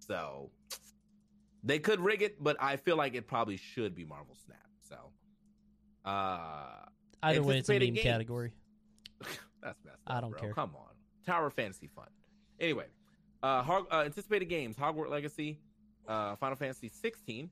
[0.00, 0.50] So
[1.62, 4.58] they could rig it, but I feel like it probably should be Marvel Snap.
[4.88, 4.96] So
[6.08, 6.86] uh
[7.22, 8.00] Either way, it's a meme games.
[8.02, 8.52] category.
[9.62, 10.16] That's messed up.
[10.16, 10.40] I don't bro.
[10.40, 10.52] care.
[10.52, 12.06] Come on, Tower Fantasy fun.
[12.60, 12.86] Anyway,
[13.42, 15.58] uh, Hog- uh anticipated games: Hogwarts Legacy,
[16.06, 17.50] uh, Final Fantasy 16,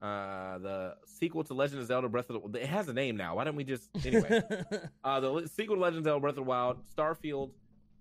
[0.00, 2.62] uh, the sequel to Legend of Zelda: Breath of the.
[2.62, 3.36] It has a name now.
[3.36, 4.42] Why don't we just anyway?
[5.04, 7.50] uh, the sequel to Legend of Zelda: Breath of the Wild, Starfield,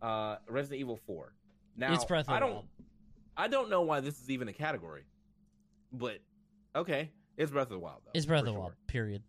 [0.02, 1.34] uh, Resident Evil 4.
[1.76, 2.66] Now, it's Breath of I the don't, Wild.
[3.36, 5.04] I don't know why this is even a category,
[5.92, 6.20] but
[6.76, 8.12] okay, it's Breath of the Wild though.
[8.14, 8.74] It's Breath of the Wild.
[8.88, 9.24] Period.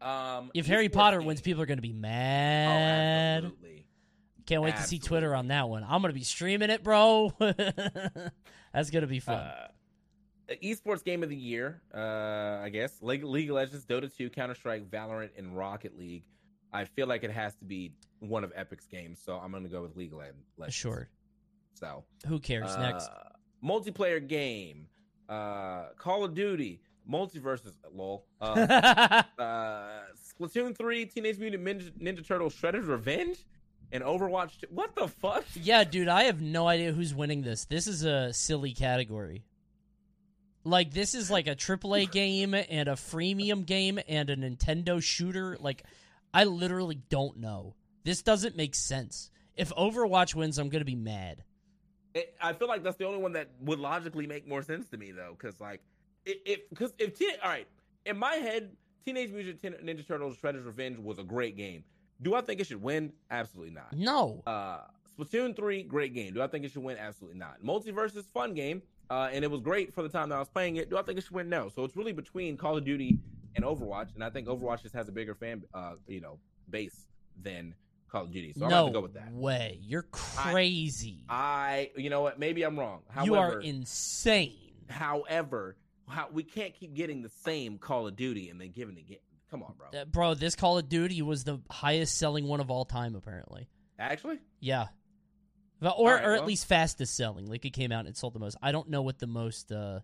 [0.00, 3.44] Um, If Harry Potter wins, people are going to be Oh, mad.
[3.44, 3.86] absolutely.
[4.46, 5.84] Can't wait to see Twitter on that one.
[5.84, 7.32] I'm going to be streaming it, bro.
[7.38, 9.36] That's going to be fun.
[9.36, 9.68] Uh,
[10.62, 13.00] esports game of the year, uh, I guess.
[13.00, 16.24] League, League of Legends, Dota 2, Counter Strike, Valorant, and Rocket League.
[16.72, 19.68] I feel like it has to be one of Epic's games, so I'm going to
[19.68, 20.18] go with League of
[20.58, 20.74] Legends.
[20.74, 21.08] sure.
[21.74, 22.76] So, Who cares?
[22.76, 23.08] Next.
[23.08, 23.28] uh,
[23.64, 24.88] multiplayer game,
[25.32, 28.26] uh, Call of Duty, MultiVersus, lol.
[28.40, 28.44] Uh,
[29.38, 30.00] uh,
[30.38, 33.38] Splatoon 3, Teenage Mutant Ninja, Ninja Turtles, Shredder's Revenge,
[33.90, 34.60] and Overwatch.
[34.60, 34.66] 2.
[34.70, 35.44] What the fuck?
[35.54, 37.64] Yeah, dude, I have no idea who's winning this.
[37.64, 39.44] This is a silly category.
[40.64, 45.56] Like this is like a AAA game and a freemium game and a Nintendo shooter.
[45.58, 45.82] Like
[46.32, 47.74] I literally don't know.
[48.04, 49.30] This doesn't make sense.
[49.56, 51.42] If Overwatch wins, I'm gonna be mad.
[52.14, 54.96] It, I feel like that's the only one that would logically make more sense to
[54.96, 55.80] me, though, because like,
[56.24, 57.66] if because if teen, all right,
[58.06, 61.84] in my head, Teenage Mutant Ninja Turtles: Shredder's Revenge was a great game.
[62.20, 63.12] Do I think it should win?
[63.30, 63.92] Absolutely not.
[63.94, 64.42] No.
[64.46, 64.82] Uh,
[65.18, 66.34] Splatoon three, great game.
[66.34, 66.96] Do I think it should win?
[66.98, 67.62] Absolutely not.
[67.64, 70.48] Multiverse is fun game, uh, and it was great for the time that I was
[70.48, 70.90] playing it.
[70.90, 71.48] Do I think it should win?
[71.48, 71.68] No.
[71.68, 73.18] So it's really between Call of Duty
[73.56, 76.38] and Overwatch, and I think Overwatch just has a bigger fan, uh, you know,
[76.70, 77.06] base
[77.42, 77.74] than
[78.12, 78.52] Call of Duty.
[78.52, 79.32] So I'm gonna no have to go with that.
[79.32, 79.78] way.
[79.82, 81.24] You're crazy.
[81.28, 82.38] I, you know what?
[82.38, 83.00] Maybe I'm wrong.
[83.08, 84.52] However, you are insane.
[84.88, 89.22] However, how we can't keep getting the same Call of Duty and then giving it.
[89.50, 89.98] Come on, bro.
[89.98, 93.68] Uh, bro, this Call of Duty was the highest selling one of all time, apparently.
[93.98, 94.86] Actually, Yeah.
[95.80, 96.46] Well, or, Alright, or at well.
[96.48, 97.46] least fastest selling.
[97.46, 98.56] Like it came out and it sold the most.
[98.62, 100.00] I don't know what the most uh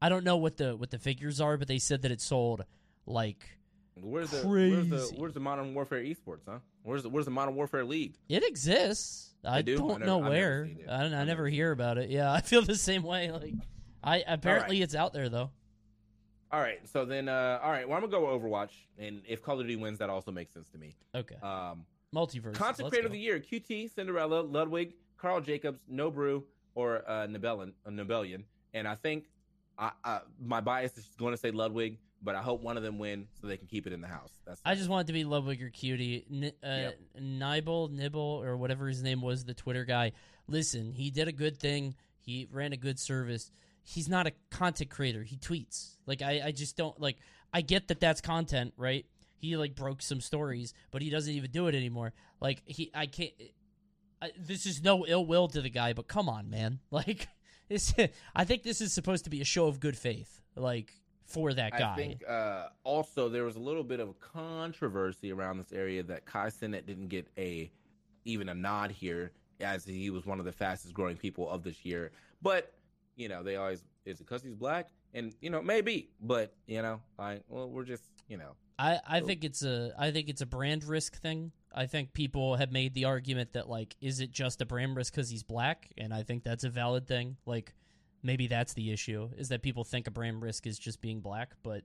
[0.00, 2.64] I don't know what the what the figures are, but they said that it sold
[3.06, 3.57] like
[4.02, 6.42] where's the where's the where's the Modern Warfare esports?
[6.46, 6.58] Huh?
[6.82, 8.14] Where's the where's the Modern Warfare League?
[8.28, 9.34] it exists.
[9.44, 9.74] I do?
[9.74, 10.70] I don't never- know never where.
[10.88, 12.10] I, I never never hear about it.
[12.10, 13.30] Yeah, I feel the same way.
[13.30, 13.54] Like
[14.02, 15.50] I apparently it's out there though.
[16.50, 19.60] All right, so then, uh, all right, well, I'm gonna go Overwatch, and if Call
[19.60, 20.96] of Duty wins, that also makes sense to me.
[21.14, 21.34] Okay.
[21.42, 21.84] Um,
[22.14, 22.54] Multiverse.
[22.88, 26.42] Creator of the Year: QT, Cinderella, Ludwig, Karl Jacobs, Nobru,
[26.74, 28.44] or uh, Nibellion, uh, Nibellion.
[28.72, 29.24] And I think
[29.78, 32.98] I, I, my bias is going to say Ludwig, but I hope one of them
[32.98, 34.32] win so they can keep it in the house.
[34.46, 36.24] That's I just want it to be Ludwig or Cutie.
[36.30, 36.98] N- uh, Yep.
[37.20, 40.12] Nibble, Nibble, or whatever his name was, the Twitter guy.
[40.48, 41.94] Listen, he did a good thing.
[42.20, 43.50] He ran a good service.
[43.84, 45.22] He's not a content creator.
[45.22, 45.92] He tweets.
[46.06, 47.16] Like I, I just don't like.
[47.52, 49.06] I get that that's content, right?
[49.36, 52.12] He like broke some stories, but he doesn't even do it anymore.
[52.40, 53.32] Like he, I can't.
[54.20, 56.80] I, this is no ill will to the guy, but come on, man.
[56.90, 57.28] Like
[57.68, 57.94] this,
[58.34, 60.92] I think this is supposed to be a show of good faith, like
[61.28, 61.92] for that guy.
[61.92, 66.24] I think uh, also there was a little bit of controversy around this area that
[66.24, 67.70] Kai Cenat didn't get a
[68.24, 71.84] even a nod here, as he was one of the fastest growing people of this
[71.84, 72.10] year.
[72.42, 72.72] But
[73.16, 76.82] you know, they always is it because he's black, and you know maybe, but you
[76.82, 80.40] know, like well, we're just you know, I, I think it's a I think it's
[80.40, 81.52] a brand risk thing.
[81.74, 85.12] I think people have made the argument that like is it just a brand risk
[85.12, 87.36] because he's black, and I think that's a valid thing.
[87.44, 87.74] Like
[88.22, 91.54] maybe that's the issue is that people think a brand risk is just being black,
[91.62, 91.82] but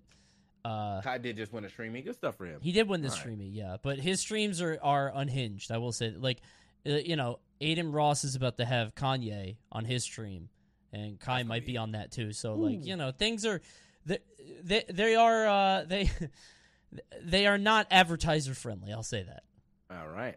[0.65, 2.03] uh, Kai did just win a streaming.
[2.03, 2.59] Good stuff for him.
[2.61, 3.19] he did win this Right.
[3.19, 3.77] streaming, yeah.
[3.81, 5.71] But his streams are are unhinged.
[5.71, 6.39] I will say, like
[6.87, 10.49] uh, you know, Adin Ross is about to have Kanye on his stream,
[10.93, 12.31] and Kai That's might be on that too.
[12.31, 13.61] So like you know, things are
[14.05, 14.19] they
[14.63, 16.09] they, they are uh, they
[17.21, 18.91] they are not advertiser friendly.
[18.93, 19.43] I'll say that.
[19.91, 20.35] All right.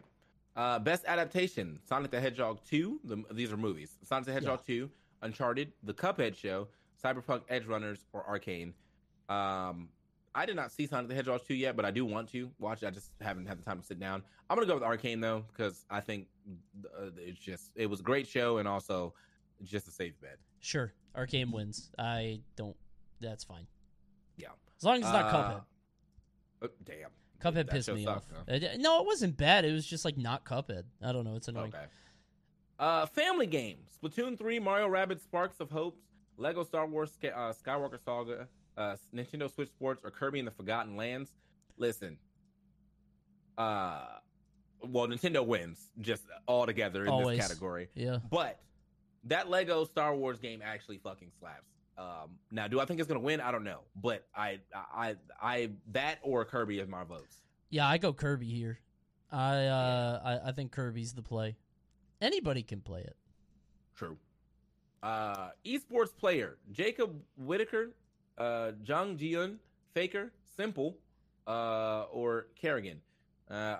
[0.55, 3.01] Uh, best adaptation: Sonic the Hedgehog 2.
[3.03, 3.95] The, these are movies.
[4.03, 4.89] Sonic the Hedgehog 2,
[5.21, 6.67] Uncharted, The Cuphead Show,
[7.03, 8.73] Cyberpunk Edgerunners, or Arcane.
[9.29, 9.89] Um,
[10.35, 12.83] I did not see Sonic the Hedgehog 2 yet, but I do want to watch
[12.83, 12.87] it.
[12.87, 14.21] I just haven't had the time to sit down.
[14.49, 16.27] I'm gonna go with Arcane though, because I think
[16.97, 19.13] uh, it's just it was a great show and also
[19.63, 20.37] just a safe bet.
[20.59, 21.89] Sure, Arcane wins.
[21.97, 22.75] I don't.
[23.19, 23.65] That's fine.
[24.37, 24.49] Yeah.
[24.77, 25.61] As long as it's not Uh, Cuphead.
[26.61, 27.09] Oh, damn.
[27.41, 28.43] Cuphead that pissed me sucked, off.
[28.47, 28.55] huh?
[28.55, 29.65] Uh, No, it wasn't bad.
[29.65, 30.83] It was just like not Cuphead.
[31.03, 31.35] I don't know.
[31.35, 31.73] It's annoying.
[31.75, 31.85] Okay.
[32.79, 36.01] Uh, family game: Splatoon 3, Mario Rabbids Sparks of Hopes,
[36.37, 40.95] Lego Star Wars uh, Skywalker Saga, uh, Nintendo Switch Sports, or Kirby and the Forgotten
[40.95, 41.31] Lands.
[41.77, 42.17] Listen,
[43.57, 44.05] uh,
[44.81, 47.37] well, Nintendo wins just all together in Always.
[47.37, 47.89] this category.
[47.95, 48.19] Yeah.
[48.29, 48.59] But
[49.25, 51.63] that Lego Star Wars game actually fucking slaps.
[51.97, 53.41] Um, now, do I think it's gonna win?
[53.41, 57.37] I don't know, but I, I, I, that or Kirby is my votes.
[57.71, 58.79] Yeah, I go Kirby here.
[59.31, 61.57] I uh I, I think Kirby's the play.
[62.21, 63.15] Anybody can play it.
[63.95, 64.17] True.
[65.03, 67.91] Uh, esports player Jacob Whiteaker,
[68.37, 69.59] uh, Jeong Ji-hoon,
[69.93, 70.97] Faker, Simple,
[71.45, 72.97] uh, or karrigan.
[73.49, 73.77] Uh,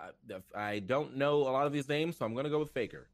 [0.56, 3.08] I don't know a lot of these names, so I'm gonna go with Faker.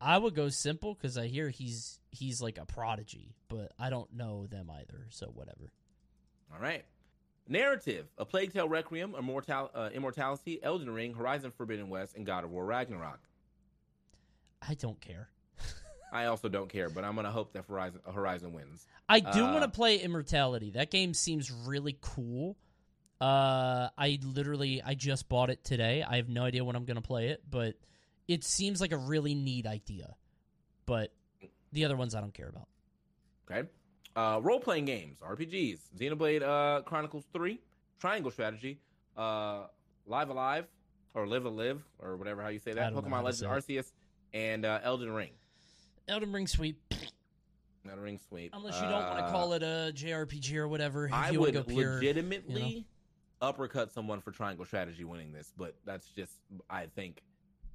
[0.00, 4.12] I would go simple because I hear he's he's like a prodigy, but I don't
[4.14, 5.06] know them either.
[5.10, 5.70] So whatever.
[6.52, 6.84] All right.
[7.46, 12.44] Narrative: A Plague Tale: Requiem, Immortal- uh, Immortality, Elden Ring, Horizon Forbidden West, and God
[12.44, 13.20] of War: Ragnarok.
[14.66, 15.28] I don't care.
[16.12, 18.86] I also don't care, but I'm gonna hope that Horizon Horizon wins.
[19.08, 20.70] I do Uh, want to play Immortality.
[20.70, 22.56] That game seems really cool.
[23.20, 26.02] Uh, I literally I just bought it today.
[26.02, 27.76] I have no idea when I'm gonna play it, but
[28.26, 30.16] it seems like a really neat idea.
[30.86, 31.12] But
[31.72, 32.68] the other ones I don't care about.
[33.50, 33.68] Okay.
[34.16, 37.60] Uh, role playing games, RPGs, Xenoblade uh, Chronicles 3,
[38.00, 38.80] Triangle Strategy,
[39.16, 39.66] uh,
[40.06, 40.66] Live Alive,
[41.14, 43.42] or Live a Live, or whatever how you say that, don't know how Pokemon Legends
[43.42, 43.92] Arceus,
[44.32, 45.30] and uh, Elden Ring.
[46.08, 46.80] Elden Ring sweep,
[47.88, 48.50] Elden Ring sweep.
[48.54, 51.06] unless you don't want to call it a JRPG or whatever.
[51.06, 52.86] If Uh, I you would go pure, legitimately
[53.40, 56.32] uppercut someone for Triangle Strategy winning this, but that's just,
[56.68, 57.22] I think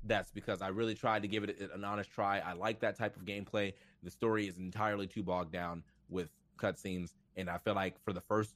[0.03, 2.39] that's because I really tried to give it an honest try.
[2.39, 3.73] I like that type of gameplay.
[4.03, 8.21] The story is entirely too bogged down with cutscenes, and I feel like for the
[8.21, 8.53] first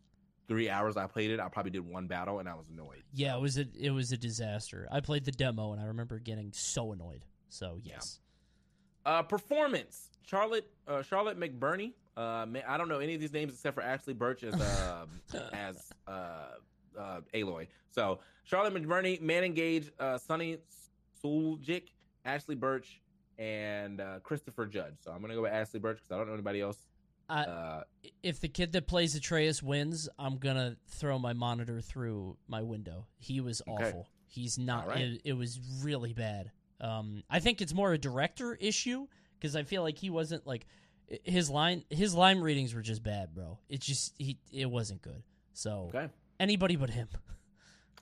[0.48, 3.04] three hours I played it, I probably did one battle, and I was annoyed.
[3.14, 4.88] yeah, it was a it was a disaster.
[4.92, 7.24] I played the demo and I remember getting so annoyed.
[7.50, 7.94] So Yeah.
[7.96, 8.20] yes,
[9.06, 11.94] Uh, performance: Charlotte uh, Charlotte McBurney.
[12.18, 15.06] Uh, ma- I don't know any of these names except for Ashly Burch as uh,
[15.54, 16.12] as uh,
[16.98, 17.68] uh, Aloy.
[17.92, 20.58] So Charlotte McBurney, Manon Gage, uh, Sunny
[21.24, 21.90] Suljic,
[22.26, 23.02] Ashly Burch,
[23.38, 24.96] and uh, Christopher Judge.
[25.00, 26.78] So I'm gonna go with Ashly Burch because I don't know anybody else.
[27.30, 27.84] I, Uh,
[28.24, 33.06] if the kid that plays Atreus wins, I'm gonna throw my monitor through my window.
[33.18, 33.72] He was Okay.
[33.72, 34.10] awful.
[34.28, 34.88] He's not.
[34.88, 35.02] Right.
[35.02, 36.52] It, it was really bad.
[36.82, 39.08] Um, I think it's more a director issue
[39.40, 40.66] because I feel like he wasn't like
[41.24, 41.84] his line.
[41.90, 43.60] His line readings were just bad, bro.
[43.70, 44.38] It just he.
[44.52, 45.24] It wasn't good.
[45.54, 46.10] So okay.
[46.40, 47.08] anybody but him.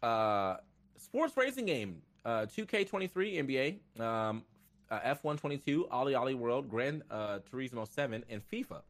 [0.04, 0.58] Uh,
[1.00, 4.44] sports racing game: uh, 2K23 NBA, um,
[4.92, 8.84] uh, F1 22, Ollie Ollie World, Grand uh, Turismo 7, and FIFA.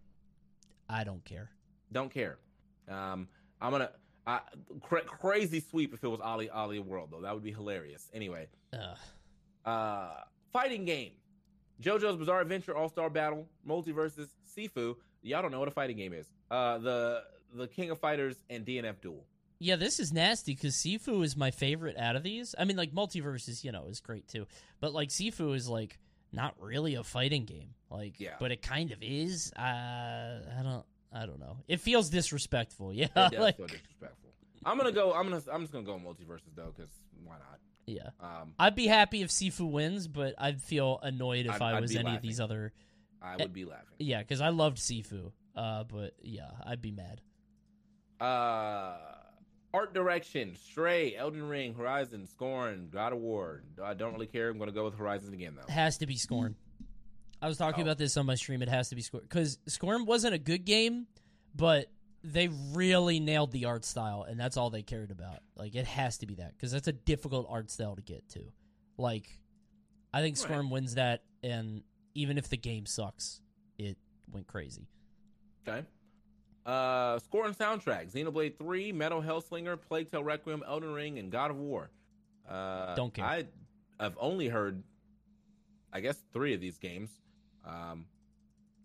[0.90, 1.50] I don't care.
[1.94, 2.40] Don't care.
[2.90, 3.30] Um,
[3.62, 3.92] I'm gonna
[4.28, 4.42] I,
[4.82, 7.22] cra- crazy sweep if it was OlliOlli World though.
[7.22, 8.10] That would be hilarious.
[8.14, 8.98] Anyway, Ugh.
[9.68, 10.22] Uh,
[10.54, 11.12] fighting game:
[11.82, 14.96] JoJo's Bizarre Adventure All Star Battle, MultiVersus, Sifu.
[15.22, 16.28] Y'all don't know what a fighting game is.
[16.50, 19.26] Uh, the the King of Fighters and DNF Duel.
[19.60, 22.54] Yeah, this is nasty because Sifu is my favorite out of these.
[22.58, 24.46] I mean, like MultiVersus, you know, is great too,
[24.80, 25.98] but like Sifu is like
[26.32, 27.70] not really a fighting game.
[27.90, 28.36] Like, Yeah.
[28.40, 29.52] but it kind of is.
[29.58, 31.58] Uh, I don't, I don't know.
[31.68, 32.94] It feels disrespectful.
[32.94, 34.30] Yeah, It does like, feel disrespectful.
[34.66, 35.14] I'm gonna go.
[35.14, 35.42] I'm gonna.
[35.52, 36.92] I'm just gonna go MultiVersus though, because
[37.24, 37.60] why not?
[37.88, 38.10] Yeah.
[38.20, 41.96] Um, I'd be happy if Sifu wins, but I'd feel annoyed if I'd- i was
[41.96, 42.74] any of these other.
[43.22, 43.96] I would be laughing.
[43.98, 45.32] Yeah, because I loved Sifu.
[45.56, 47.20] Uh, but yeah, I'd be mad.
[48.20, 48.98] Uh,
[49.74, 53.64] art direction: Stray, Elden Ring, Horizon, Scorn, God of War.
[53.84, 54.50] I don't really care.
[54.50, 55.72] I'm gonna go with Horizon again though.
[55.72, 56.56] has to be Scorn.
[57.42, 57.88] I was talking Oh.
[57.88, 58.62] about this on my stream.
[58.62, 61.08] It has to be Scorn because Scorn wasn't a good game,
[61.56, 61.88] but
[62.24, 65.40] they really nailed the art style, and that's all they cared about.
[65.56, 68.42] Like it has to be that because that's a difficult art style to get to.
[68.98, 69.40] Like,
[70.14, 70.70] I think Right.
[70.70, 71.84] Wins that, and
[72.16, 73.42] even if the game sucks,
[73.78, 73.98] it
[74.32, 74.88] went crazy.
[75.68, 75.86] Okay.
[76.66, 81.52] Uh, score and soundtrack: Xenoblade Three, Metal Hellsinger, Plague Tale Requiem, Elden Ring, and God
[81.52, 81.92] of War.
[82.50, 83.26] Uh, Don't care.
[83.26, 83.46] I
[84.00, 84.84] I've only heard,
[85.94, 87.10] I guess, three of these games.
[87.66, 88.06] Um,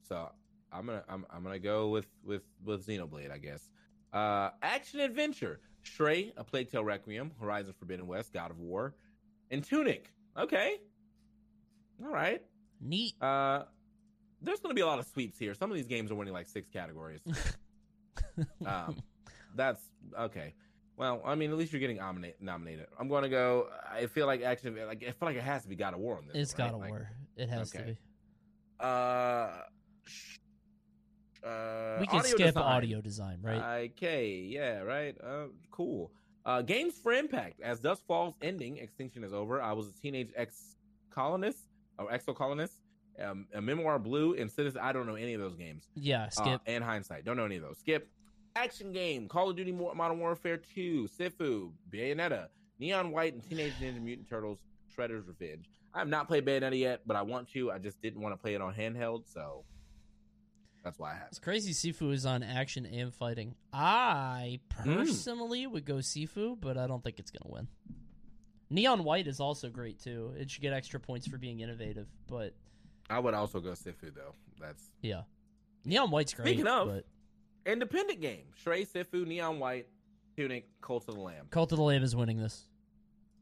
[0.08, 0.30] so
[0.72, 3.68] I'm gonna I'm, I'm gonna go with with with Xenoblade, I guess.
[4.12, 8.94] Uh, action adventure: Stray, A Plague Tale Requiem, Horizon Forbidden West, God of War,
[9.50, 10.11] and Tunic.
[10.37, 10.78] Okay,
[12.04, 12.42] all right.
[12.80, 13.14] Neat.
[13.22, 13.64] Uh,
[14.40, 15.54] there's going to be a lot of sweeps here.
[15.54, 17.20] Some of these games are winning like six categories.
[18.66, 18.96] um,
[19.54, 19.82] that's
[20.18, 20.54] okay.
[20.96, 22.87] Well, I mean, at least you're getting nominate, nominated.
[22.98, 23.68] I'm going to go.
[23.90, 24.76] I feel like action.
[24.87, 26.37] Like I feel like it has to be God of War on this.
[26.37, 26.70] It's one, right?
[26.70, 27.11] God of Like, War.
[27.37, 27.96] It has to be.
[28.80, 29.48] Uh,
[31.44, 32.62] uh, We can skip design.
[32.62, 33.90] audio design, right?
[33.90, 35.16] Okay, yeah, right.
[35.22, 36.11] Uh, cool.
[36.44, 37.61] Uh, games for impact.
[37.61, 39.62] As Dusk Falls Endling, extinction is over.
[39.62, 40.76] I was a teenage ex
[41.11, 41.59] colonist
[41.98, 42.74] or exo colonist.
[43.22, 44.81] Um, a memoir blue and citizen.
[44.83, 45.88] I don't know any of those games.
[45.94, 46.61] yeah, Uh, skip.
[46.66, 47.78] and hindsight, don't know any of those.
[47.78, 48.09] Skip.
[48.57, 49.28] Action game.
[49.28, 54.59] Call of Duty Modern Warfare 2, Sifu, Bayonetta, Neon White, and Teenage Ninja Mutant Turtles:
[54.96, 55.66] Shredder's Revenge.
[55.94, 57.70] I have not played Bayonetta yet, but I want to.
[57.70, 59.64] I just didn't want to play it on handheld, so
[60.82, 61.28] that's why I have.
[61.28, 63.54] It's crazy Sifu is on action and fighting.
[63.72, 65.72] I personally hmm.
[65.72, 67.68] would go Sifu, but I don't think it's going to win.
[68.70, 70.32] Neon White is also great too.
[70.36, 72.54] It should get extra points for being innovative, but
[73.10, 74.34] I would also go Sifu though.
[74.60, 75.22] That's yeah.
[75.84, 76.46] Neon White's great.
[76.46, 77.04] Speaking of- but
[77.66, 78.44] independent game.
[78.56, 79.86] Stray, Sifu, Neon White,
[80.36, 81.46] Tunic, Cult of the Lamb.
[81.50, 82.66] Cult of the Lamb is winning this.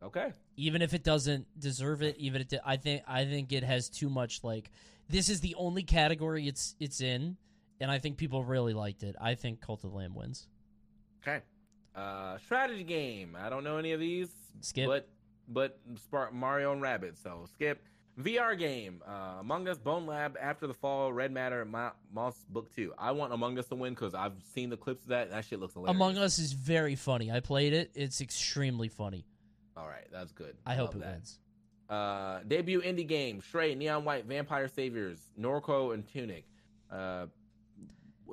[0.02, 0.32] Okay.
[0.56, 3.88] Even if it doesn't deserve it, even if it, I think I think it has
[3.88, 4.70] too much like
[5.10, 7.36] this is the only category it's it's in,
[7.80, 9.16] and I think people really liked it.
[9.20, 10.48] I think Cult of the Lamb wins.
[11.22, 11.40] Okay.
[11.94, 13.36] Uh strategy game.
[13.38, 14.28] I don't know any of these.
[14.60, 14.86] Skip.
[14.86, 15.08] But
[15.48, 15.78] but
[16.32, 17.22] Mario and Rabbids.
[17.22, 17.82] So skip.
[18.18, 19.02] VR game.
[19.06, 22.92] Uh, Among Us, Bonelab, After the Fall, Red Matter, Ma- Moss Book Two.
[22.98, 25.30] I want Among Us to win because I've seen the clips of that.
[25.30, 25.94] That shit looks hilarious.
[25.96, 27.30] Among Us is very funny.
[27.30, 27.90] I played it.
[27.94, 29.24] It's extremely funny.
[29.76, 30.56] All right, that's good.
[30.66, 31.14] I hope it that.
[31.14, 31.38] wins.
[31.90, 36.44] Uh, debut indie game: Stray, Neon White, Vampire Saviors, Norco, and Tunic.
[36.90, 37.26] Uh,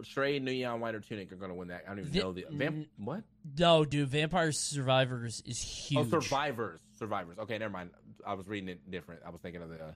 [0.03, 1.81] Stray, Neon White, or Tunic are going to win that.
[1.85, 2.87] I don't even The- know the vamp.
[2.97, 3.23] What?
[3.57, 6.05] No, dude, Vampire Survivors is huge.
[6.13, 6.79] Oh, Survivors.
[6.99, 7.39] Survivors.
[7.39, 7.89] Okay, never mind.
[8.25, 9.21] I was reading it different.
[9.25, 9.91] I was thinking of the uh,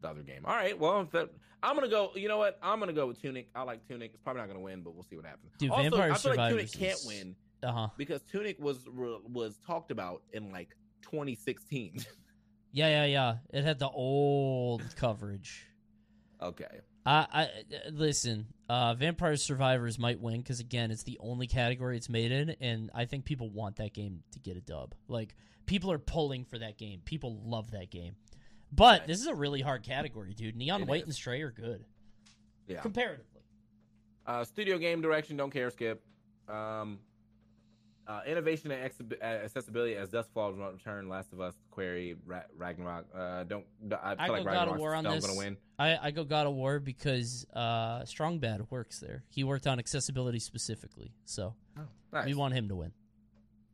[0.00, 0.42] the other game.
[0.44, 0.78] All right.
[0.78, 1.30] Well, that,
[1.62, 2.12] I'm gonna go.
[2.14, 2.56] You know what?
[2.62, 3.48] I'm gonna go with Tunic.
[3.54, 4.12] I like Tunic.
[4.14, 5.52] It's probably not gonna win, but we'll see what happens.
[5.58, 7.88] Dude, also, Vampire I feel like Tunic Survivors can't is- win Uh huh.
[7.96, 10.68] because Tunic was was talked about in like
[11.02, 11.96] 2016.
[12.72, 13.34] Yeah, yeah, yeah.
[13.52, 15.66] It had the old coverage.
[16.40, 16.80] okay.
[17.04, 18.46] I, I uh, listen.
[18.68, 22.90] Uh, Vampire Survivors might win because again, it's the only category it's made in, and
[22.94, 24.94] I think people want that game to get a dub.
[25.08, 25.34] Like
[25.66, 27.00] people are pulling for that game.
[27.04, 28.14] People love that game.
[28.70, 29.06] But Right.
[29.08, 30.54] this is a really hard category, dude.
[30.56, 31.08] Neon It White is.
[31.08, 31.84] and Stray are good
[32.68, 32.80] Yeah.
[32.80, 33.42] comparatively.
[34.24, 36.02] Uh, studio game direction, don't care, skip.
[36.48, 37.00] Um,
[38.08, 43.06] uh, innovation and accessibility as Dust Falls return, Last of Us, Query, Ra- Ragnarok.
[43.14, 43.64] Uh, don't
[44.00, 45.26] I feel I like go God of Ragnarok's War on this.
[45.26, 45.56] gonna win.
[45.78, 49.22] I, I go God of War because uh, Strong Bad works there.
[49.30, 51.54] He worked on accessibility specifically, so
[52.12, 52.26] Nice.
[52.26, 52.92] we want him to win.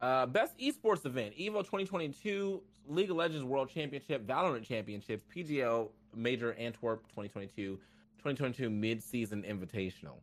[0.00, 6.52] Uh, best esports event: Evo 2022, League of Legends World Championship, Valorant Championships, PGL Major
[6.54, 7.76] Antwerp 2022,
[8.18, 10.18] 2022 Mid-Season Invitational.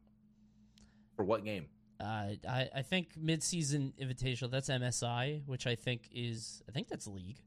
[1.15, 1.65] For what game?
[1.99, 4.51] Uh, I I think mid-season invitational.
[4.51, 7.37] That's MSI, which I think is I think that's League.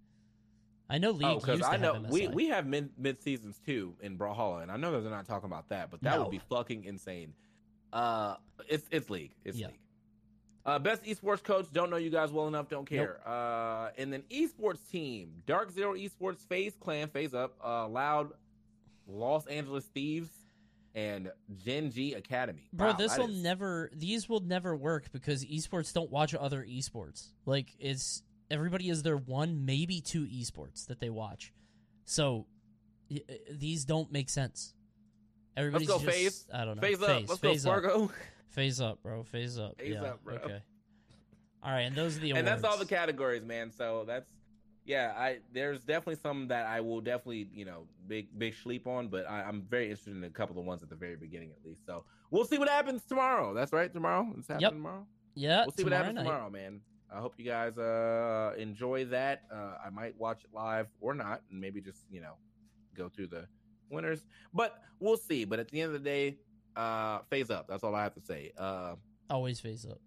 [0.90, 2.10] I know League oh, because used I to know have MSI.
[2.10, 5.26] we we have mid mid seasons too in Brawlhalla, and I know that they're not
[5.26, 6.22] talking about that, but that No.
[6.22, 7.34] would be fucking insane.
[7.92, 8.36] Uh,
[8.68, 9.66] it's it's league, it's Yeah.
[9.68, 9.80] league.
[10.64, 11.66] Uh, best esports coach.
[11.72, 12.68] Don't know you guys well enough.
[12.68, 13.20] Don't care.
[13.26, 18.32] Uh, and then esports team: Dark Zero Esports, FaZe Clan, FaZe Up, uh, Loud,
[19.06, 20.30] Los Angeles Thieves,
[20.94, 22.68] and Gen G Academy.
[22.72, 23.90] Bro, Wow, this will is- never.
[23.94, 27.28] These will never work because esports don't watch other esports.
[27.46, 31.52] Like it's everybody is their one, maybe two esports that they watch.
[32.04, 32.46] So
[33.10, 34.74] y- uh, these don't make sense.
[35.56, 36.46] Everybody's Let's go just, phase.
[36.52, 36.82] I don't know.
[36.82, 37.28] FaZe up.
[37.28, 37.82] Let's phase go, up.
[37.82, 38.10] Fargo.
[38.50, 39.22] FaZe up, bro.
[39.24, 39.78] FaZe up.
[39.78, 40.02] Phase yeah.
[40.02, 40.36] up, bro.
[40.36, 40.62] Okay.
[41.62, 43.72] All right, and those are the ones, and that's all the categories, man.
[43.72, 44.30] So that's
[44.88, 45.12] yeah.
[45.16, 49.28] I there's definitely some that I will definitely you know big big sleep on, but
[49.30, 51.64] I, I'm very interested in a couple of the ones at the very beginning at
[51.64, 51.86] least.
[51.86, 53.54] So we'll see what happens tomorrow.
[53.54, 54.26] That's right, tomorrow.
[54.36, 54.72] It's happening Yep.
[54.72, 55.06] tomorrow.
[55.34, 56.24] Yeah, We'll see what happens night.
[56.24, 56.80] tomorrow, man.
[57.14, 59.42] I hope you guys uh enjoy that.
[59.52, 62.34] Uh, I might watch it live or not, and maybe just you know
[62.96, 63.46] go through the
[63.90, 64.24] winners.
[64.52, 65.44] But we'll see.
[65.44, 66.36] But at the end of the day,
[66.76, 67.66] uh, FaZe up.
[67.68, 68.52] That's all I have to say.
[68.58, 68.96] Uh,
[69.30, 70.00] Always FaZe up.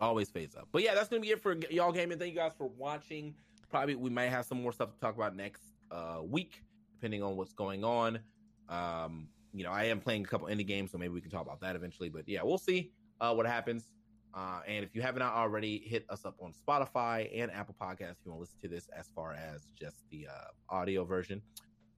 [0.00, 0.68] always FaZe up.
[0.72, 2.18] But yeah, that's gonna be it for y'all gaming.
[2.18, 3.34] Thank you guys for watching.
[3.70, 6.62] Probably we might have some more stuff to talk about next uh week,
[6.94, 8.18] depending on what's going on.
[8.68, 11.42] Um, you know, I am playing a couple indie games, so maybe we can talk
[11.42, 12.08] about that eventually.
[12.08, 13.88] But yeah, we'll see uh what happens.
[14.36, 18.26] Uh, and if you haven't already, hit us up on Spotify and Apple Podcasts if
[18.26, 21.40] you want to listen to this as far as just the uh, audio version.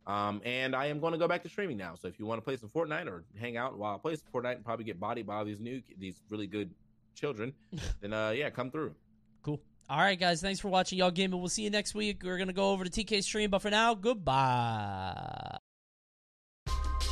[0.07, 1.97] Um, and I am going to go back to streaming now.
[1.97, 4.29] So if you want to play some Fortnite or hang out while I play some
[4.33, 6.73] Fortnite and probably get bodied by all these new, these really good
[7.15, 7.53] children,
[8.01, 8.95] then uh, yeah, come through.
[9.91, 10.43] All right, guys.
[10.43, 12.23] Thanks for watching y'all game, and we'll see you next week.
[12.23, 15.59] We're gonna go over to TK stream, but for now, goodbye.